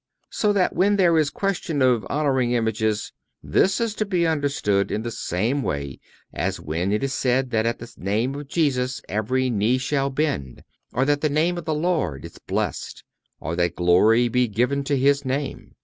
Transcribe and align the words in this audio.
So 0.31 0.51
that 0.53 0.73
when 0.75 0.95
there 0.95 1.15
is 1.19 1.29
question 1.29 1.79
of 1.83 2.07
honoring 2.09 2.53
images, 2.53 3.11
this 3.43 3.79
is 3.79 3.93
to 3.97 4.03
be 4.03 4.25
understood 4.25 4.89
in 4.89 5.03
the 5.03 5.11
same 5.11 5.61
way 5.61 5.99
as 6.33 6.59
when 6.59 6.91
it 6.91 7.03
is 7.03 7.13
said 7.13 7.51
that 7.51 7.67
at 7.67 7.77
the 7.77 7.93
name 7.97 8.33
of 8.33 8.47
Jesus 8.47 9.03
every 9.07 9.51
knee 9.51 9.77
shall 9.77 10.09
bend, 10.09 10.63
or 10.91 11.05
that 11.05 11.21
the 11.21 11.29
name 11.29 11.55
of 11.55 11.65
the 11.65 11.75
Lord 11.75 12.25
is 12.25 12.39
blessed, 12.39 13.03
or 13.39 13.55
that 13.57 13.75
glory 13.75 14.27
be 14.27 14.47
given 14.47 14.83
to 14.85 14.97
His 14.97 15.23
Name. 15.23 15.75